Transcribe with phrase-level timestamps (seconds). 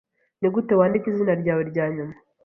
[0.39, 2.15] Nigute wandika izina ryawe ryanyuma?